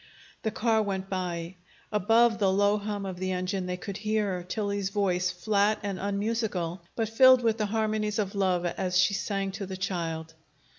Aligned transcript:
The 0.41 0.49
car 0.49 0.81
went 0.81 1.11
by. 1.11 1.57
Above 1.91 2.39
the 2.39 2.51
low 2.51 2.79
hum 2.79 3.05
of 3.05 3.19
the 3.19 3.31
engine 3.31 3.67
they 3.67 3.77
could 3.77 3.97
hear 3.97 4.41
Tillie's 4.41 4.89
voice, 4.89 5.29
flat 5.29 5.77
and 5.83 5.99
unmusical, 5.99 6.81
but 6.95 7.07
filled 7.07 7.43
with 7.43 7.59
the 7.59 7.67
harmonies 7.67 8.17
of 8.17 8.33
love 8.33 8.65
as 8.65 8.97
she 8.97 9.13
sang 9.13 9.51
to 9.51 9.67
the 9.67 9.77
child. 9.77 10.33